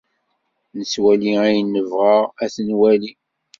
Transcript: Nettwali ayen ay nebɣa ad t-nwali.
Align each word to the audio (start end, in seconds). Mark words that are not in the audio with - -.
Nettwali 0.77 1.29
ayen 1.45 1.65
ay 1.67 1.71
nebɣa 1.73 2.13
ad 2.43 2.49
t-nwali. 2.53 3.11